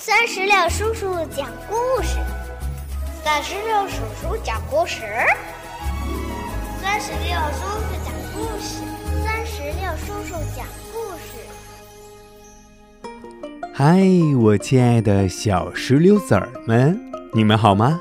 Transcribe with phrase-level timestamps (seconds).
[0.00, 2.18] 三十六叔叔讲故事，
[3.24, 5.02] 三十六叔叔讲故事，
[6.80, 8.84] 三十六叔叔讲故事，
[9.24, 11.34] 三十六叔叔讲故事。
[13.74, 13.98] 嗨，
[14.40, 16.96] 我亲爱的小石榴籽儿们，
[17.34, 18.00] 你们好吗？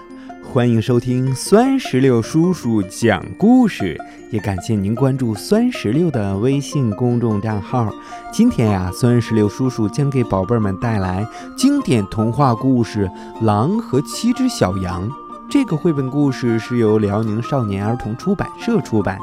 [0.53, 3.99] 欢迎收听酸石榴叔叔讲故事，
[4.31, 7.91] 也感谢您关注酸石榴的微信公众账号。
[8.31, 13.07] 今天呀，酸石榴叔叔将给宝贝们带来经典童话故事
[13.45, 15.07] 《狼和七只小羊》。
[15.49, 19.19] 这个绘本故事是由辽宁少年儿童出版社出版，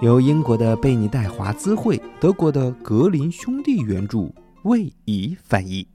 [0.00, 5.86] 由英国的贝尼戴华兹绘、德国的格林兄弟原著，魏怡翻译。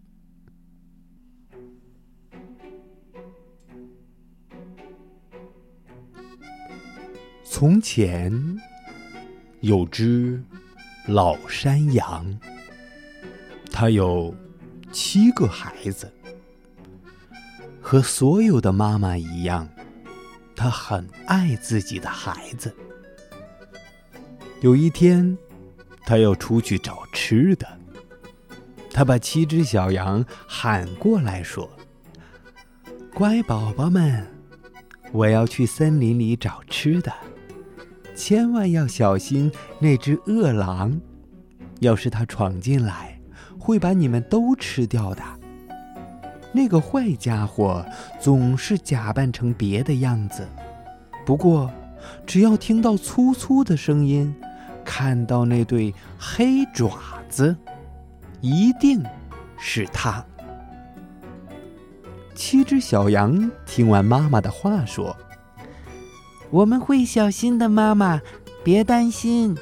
[7.55, 8.34] 从前
[9.62, 10.43] 有只
[11.05, 12.26] 老山羊，
[13.71, 14.35] 它有
[14.91, 16.12] 七个孩子。
[17.79, 19.70] 和所有的妈妈一样，
[20.55, 22.76] 它很爱自己的孩子。
[24.62, 25.38] 有一天，
[26.07, 27.67] 它要出去找吃的，
[28.90, 31.70] 它把七只小羊喊过来说
[33.13, 34.27] ：“乖宝宝们，
[35.12, 37.13] 我要去森林里找吃的。”
[38.16, 41.00] 千万要小心那只恶狼，
[41.80, 43.20] 要是它闯进来，
[43.60, 45.24] 会把你们都吃掉的。
[46.52, 47.84] 那个坏家伙
[48.20, 50.48] 总是假扮成别的样子，
[51.26, 51.72] 不过
[52.26, 54.34] 只要听到粗粗的声音，
[54.86, 57.56] 看到那对黑爪子，
[58.41, 59.04] 一定
[59.58, 60.24] 是他。
[62.36, 65.16] 七只小羊听完妈妈的话说。
[66.53, 68.22] 我们会小心的，妈妈，
[68.63, 69.57] 别担心。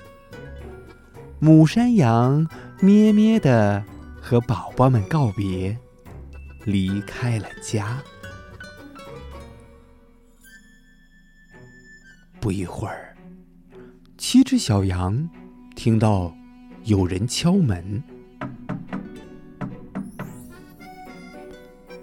[1.39, 2.45] 母山羊
[2.81, 3.81] 咩咩的
[4.19, 5.77] 和宝宝们告别，
[6.65, 7.97] 离开了家。
[12.41, 13.15] 不一会儿，
[14.17, 15.29] 七只小羊
[15.77, 16.35] 听到
[16.83, 18.03] 有人敲门，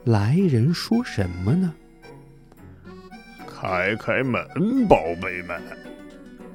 [0.05, 1.75] 来人说什么呢？
[3.61, 5.61] 开开门，宝贝们，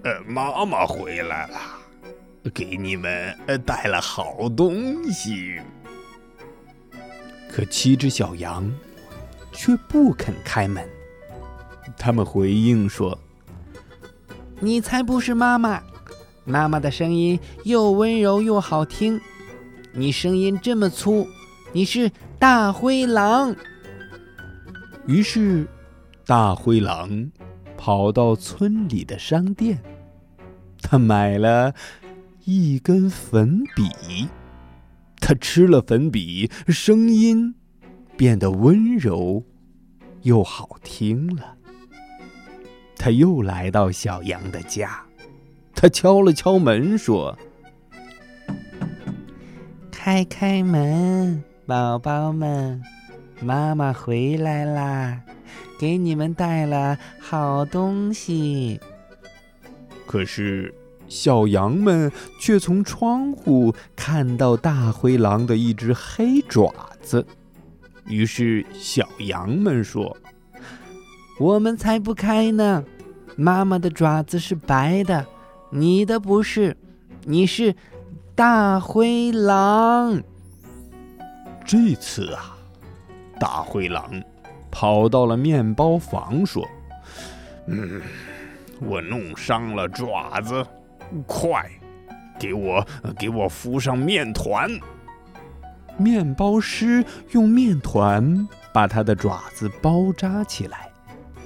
[0.06, 1.60] 呃，妈妈回来了，
[2.54, 5.60] 给你们带了好东西。
[7.52, 8.74] 可七只小羊
[9.52, 10.88] 却不肯开门。
[11.98, 13.20] 他们回应说
[14.62, 15.84] ：“你才不是妈妈！
[16.46, 19.20] 妈妈的声音又温柔又好听，
[19.92, 21.28] 你声音这么粗，
[21.74, 22.10] 你是
[22.40, 23.54] 大灰狼。”
[25.06, 25.68] 于是。
[26.26, 27.32] 大灰狼
[27.78, 29.84] 跑到村里的商店，
[30.82, 31.74] 他买了
[32.46, 34.30] 一根粉笔。
[35.20, 37.56] 他吃了粉笔，声音
[38.16, 39.44] 变得温柔
[40.22, 41.58] 又好听了。
[42.96, 45.04] 他又来到小羊的家，
[45.76, 47.38] 他敲了敲门，说
[49.92, 52.82] ：“开开门，宝宝们，
[53.42, 55.22] 妈妈回来啦。”
[55.84, 58.80] 给你们带了好东西，
[60.06, 60.74] 可是
[61.10, 67.28] 小羊们却从窗户看到大灰狼的一只黑爪子。
[68.06, 70.16] 于是小羊们说
[71.38, 72.86] ：“我们才不开呢！
[73.36, 75.26] 妈妈的爪子是白的，
[75.70, 76.78] 你的不是，
[77.26, 77.76] 你是
[78.34, 80.24] 大灰狼。”
[81.68, 82.56] 这次啊，
[83.38, 84.24] 大灰狼。
[84.74, 86.68] 跑到了面包房，说
[87.70, 88.02] ：“嗯，
[88.82, 90.66] 我弄伤了爪子，
[91.28, 91.70] 快，
[92.40, 92.84] 给我
[93.20, 94.68] 给我敷上面团。”
[95.96, 100.92] 面包师用面团把他的爪子包扎起来，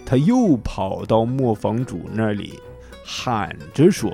[0.05, 2.57] 他又跑到磨坊主那里，
[3.03, 4.09] 喊着说：“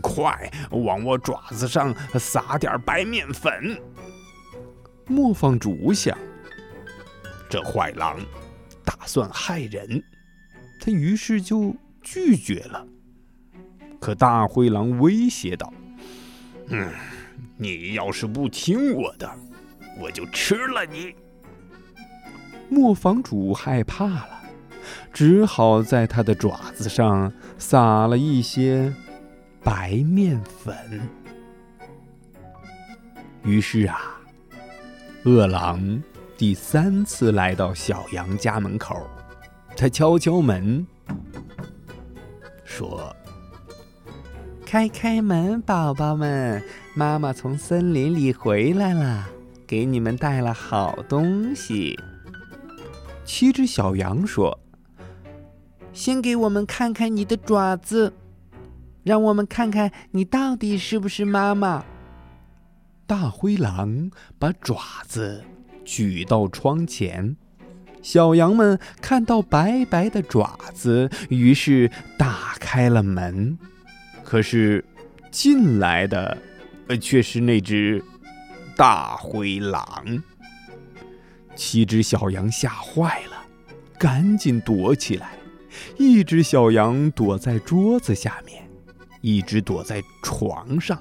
[0.00, 3.76] 快，往我爪子上撒点白面粉。”
[5.08, 6.16] 磨坊主想
[7.50, 8.16] ：“这坏狼。”
[9.02, 10.00] 打算害人，
[10.78, 12.86] 他于是就拒绝了。
[13.98, 15.74] 可大灰狼威胁道
[16.70, 16.88] ：“嗯，
[17.56, 19.28] 你要是不听我的，
[19.98, 21.12] 我就吃了你。”
[22.70, 24.40] 磨坊主害怕了，
[25.12, 28.94] 只好在他的爪子上撒了一些
[29.64, 31.00] 白面粉。
[33.42, 34.20] 于是啊，
[35.24, 36.00] 饿狼。
[36.42, 39.08] 第三次来到小羊家门口，
[39.76, 40.84] 他敲敲门，
[42.64, 43.14] 说
[44.66, 46.60] ：“开开门，宝宝们，
[46.96, 49.28] 妈妈从森林里回来了，
[49.68, 51.96] 给你们带了好东西。”
[53.24, 54.58] 七只小羊说
[55.94, 58.12] ：“先给我们看看你的爪子，
[59.04, 61.84] 让我们看看你到底是不是妈妈。”
[63.06, 64.10] 大灰狼
[64.40, 65.44] 把爪子
[65.84, 67.36] 举到窗前，
[68.02, 73.58] 小羊们看到白白的爪子，于是打开了门。
[74.24, 74.84] 可是
[75.30, 76.38] 进来的，
[77.00, 78.02] 却是那只
[78.76, 80.22] 大灰狼。
[81.54, 83.44] 七只小羊吓坏了，
[83.98, 85.32] 赶紧躲起来。
[85.98, 88.62] 一只小羊躲在桌子下面，
[89.20, 91.00] 一只躲在床上。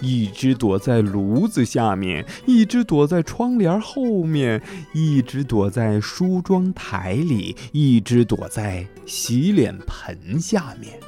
[0.00, 4.62] 一只躲在炉子下面，一只躲在窗帘后面，
[4.92, 10.98] 一只躲在梳妆台里，一只躲在洗脸盆下面，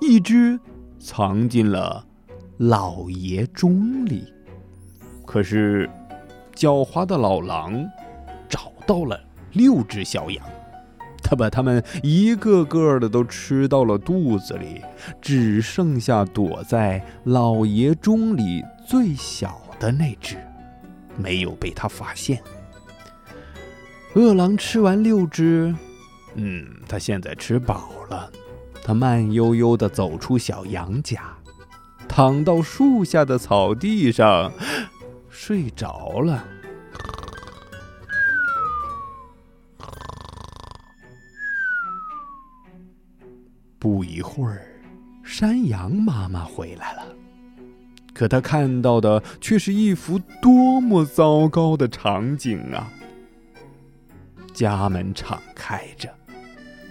[0.00, 0.58] 一只
[0.98, 2.04] 藏进了
[2.58, 4.24] 老爷钟里。
[5.26, 5.88] 可是，
[6.54, 7.88] 狡猾的老狼
[8.48, 9.18] 找到了
[9.52, 10.44] 六只小羊。
[11.30, 14.82] 他把他们一个个的都吃到了肚子里，
[15.22, 20.36] 只剩下躲在老爷钟里最小的那只，
[21.16, 22.42] 没有被他发现。
[24.14, 25.72] 饿狼吃完六只，
[26.34, 28.28] 嗯，他现在吃饱了，
[28.82, 31.22] 他慢悠悠地走出小羊家，
[32.08, 34.52] 躺到树下的草地上，
[35.28, 36.44] 睡着了。
[43.80, 44.60] 不一会儿，
[45.24, 47.06] 山羊妈妈回来了，
[48.12, 52.92] 可她看到的却是一幅多么糟糕的场景啊！
[54.52, 56.12] 家门敞开着，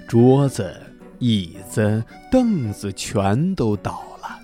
[0.08, 0.76] 桌子、
[1.20, 4.40] 椅子、凳子全都倒了，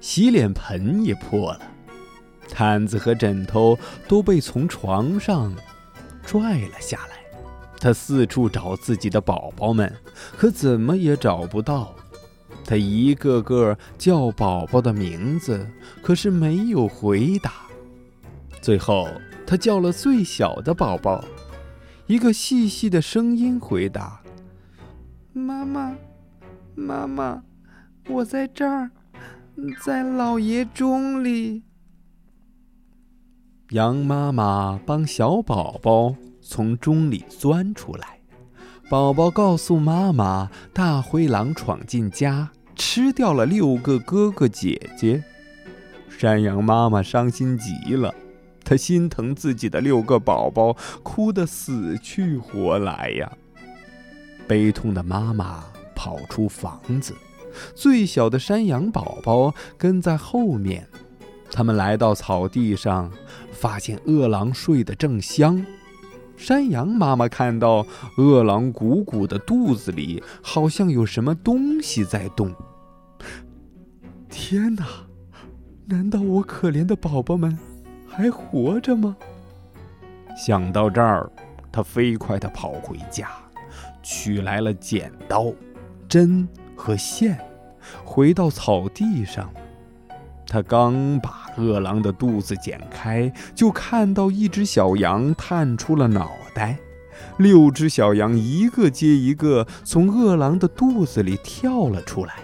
[0.00, 1.60] 洗脸盆也破了，
[2.48, 3.78] 毯子和枕头
[4.08, 5.54] 都被从床上
[6.24, 7.25] 拽了下来。
[7.78, 9.92] 他四处找自己的宝宝们，
[10.36, 11.94] 可怎么也找不到。
[12.64, 15.68] 他一个个叫宝宝的名字，
[16.02, 17.52] 可是没有回答。
[18.60, 19.08] 最后，
[19.46, 21.24] 他叫了最小的宝宝，
[22.06, 24.20] 一个细细的声音回答
[25.32, 25.94] ：“妈妈，
[26.74, 27.44] 妈妈，
[28.08, 28.90] 我在这儿，
[29.84, 31.62] 在老爷钟里。”
[33.70, 36.16] 羊妈妈帮小宝宝。
[36.48, 38.20] 从钟里钻出来，
[38.88, 45.22] 宝宝告诉妈妈：“大灰狼闯进家，吃掉了六个哥哥姐姐。”
[46.08, 48.14] 山羊妈妈伤心极了，
[48.64, 53.30] 她心疼自己的六个宝宝，哭得死去活来呀。
[54.46, 55.64] 悲痛的妈妈
[55.94, 57.12] 跑出房子，
[57.74, 60.86] 最小的山羊宝宝跟在后面。
[61.50, 63.10] 他们来到草地上，
[63.52, 65.64] 发现饿狼睡得正香。
[66.36, 67.86] 山羊妈妈看到
[68.16, 72.54] 饿狼鼓鼓的肚子里好像有什么东西在动。
[74.28, 74.84] 天哪！
[75.86, 77.56] 难道我可怜的宝宝们
[78.06, 79.16] 还活着吗？
[80.36, 81.30] 想到这儿，
[81.72, 83.30] 他飞快地跑回家，
[84.02, 85.52] 取来了剪刀、
[86.08, 87.38] 针和线，
[88.04, 89.48] 回到草地上。
[90.46, 96.78] 他刚把饿狼的肚子剪开，就看到一只小羊探出了脑袋。
[97.38, 102.34] 六只小羊一个接一个从饿狼的肚子里跳了出来，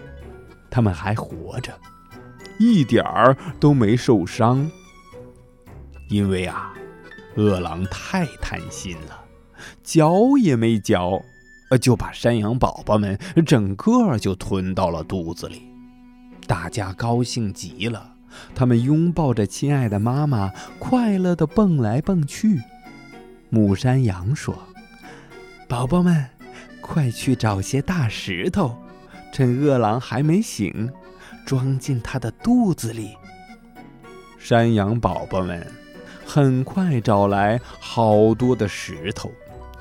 [0.71, 1.73] 它们还活着，
[2.59, 4.71] 一点儿都没受伤。
[6.09, 6.75] 因为啊，
[7.37, 9.25] 饿狼太贪心了，
[9.83, 11.23] 嚼也没嚼，
[11.81, 15.63] 就把山羊宝宝们整个就吞到了肚子里。
[16.47, 18.12] 大家高兴极了，
[18.55, 22.61] 他们拥抱着亲爱的妈妈，快乐地蹦来蹦去。
[23.49, 24.55] 母山羊说
[25.69, 26.27] ：“宝宝们，
[26.81, 28.77] 快去找些大石头，
[29.33, 30.91] 趁饿狼还没醒，
[31.45, 33.17] 装进他的肚子里。”
[34.39, 35.65] 山羊宝宝们
[36.27, 39.31] 很快找来好多的石头，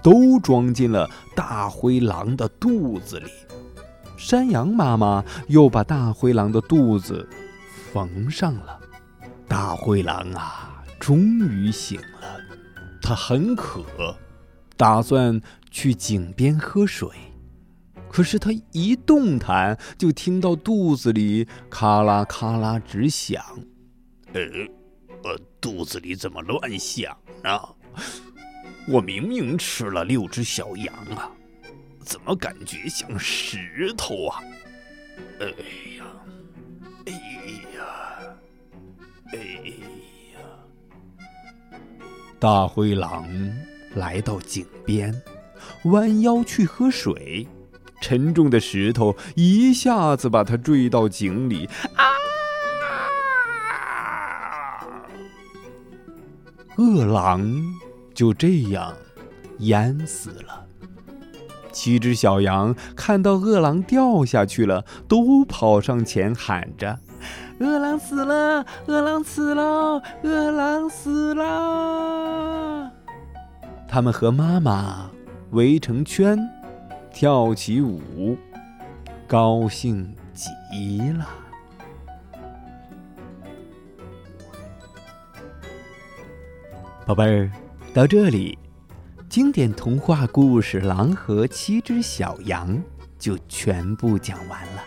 [0.04, 3.32] 都装进了大灰狼的肚子里。
[4.18, 7.28] 山羊妈妈又把大灰狼的肚子
[7.92, 8.80] 缝上了。
[9.48, 12.40] 大灰狼啊，终于醒了。
[13.02, 14.16] 它很渴，
[14.78, 17.10] 打算去井边喝水。
[18.10, 23.44] 可是它一动弹，就听到肚子里咔啦咔啦直响。
[24.34, 24.42] 呃，
[25.24, 27.60] 呃，肚子里怎么乱响呢？
[28.88, 31.30] 我明明吃了六只小羊啊！
[32.04, 34.44] 怎么感觉像石头啊？
[35.40, 35.46] 哎
[35.98, 36.06] 呀，
[37.06, 37.41] 哎呀，
[42.42, 43.28] 大灰狼
[43.94, 45.22] 来到井边，
[45.84, 47.48] 弯腰去喝水，
[48.02, 51.70] 沉重的石头一下子把它坠到井里。
[51.96, 52.04] 啊！
[56.78, 57.48] 饿狼
[58.12, 58.92] 就这样
[59.60, 60.66] 淹死了。
[61.72, 66.98] 七只小羊看到饿狼掉下去了，都跑上前喊着。
[67.62, 68.66] 饿狼死了！
[68.88, 70.02] 饿狼死了！
[70.24, 72.92] 饿狼死了！
[73.88, 75.12] 他们和妈妈
[75.52, 76.40] 围成圈，
[77.14, 78.36] 跳起舞，
[79.28, 80.50] 高兴极
[81.12, 81.28] 了。
[87.06, 87.52] 宝贝儿，
[87.94, 88.58] 到这里，
[89.30, 92.70] 经典童话故事《狼和七只小羊》
[93.20, 94.82] 就全部讲完了。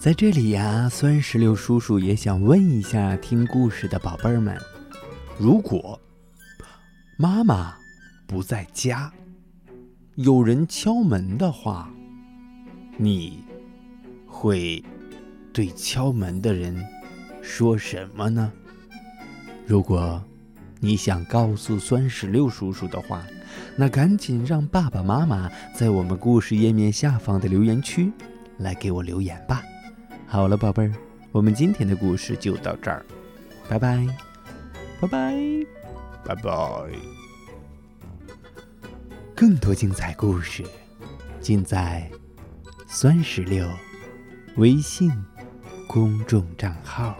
[0.00, 4.58] 在这里呀，酸石榴叔叔也想问一下听故事的宝贝儿们：
[5.38, 6.00] 如果
[7.18, 7.76] 妈妈
[8.26, 9.12] 不在家，
[10.14, 11.90] 有人敲门的话，
[12.96, 13.44] 你
[14.26, 14.82] 会
[15.52, 16.82] 对敲门的人
[17.42, 18.50] 说什么呢？
[19.66, 20.24] 如果
[20.78, 23.22] 你想告诉酸石榴叔叔的话，
[23.76, 28.10] 那赶紧让爸爸妈妈在我们故事页面下方的留言区
[28.56, 29.62] 来给我留言吧。
[30.32, 30.92] 好了，宝贝儿，
[31.32, 33.04] 我们今天的故事就到这儿，
[33.68, 34.06] 拜拜，
[35.00, 35.34] 拜拜，
[36.24, 36.50] 拜拜。
[39.34, 40.64] 更多精彩故事
[41.40, 42.08] 尽在
[42.86, 43.68] 酸石榴
[44.54, 45.10] 微信
[45.88, 47.16] 公众账号。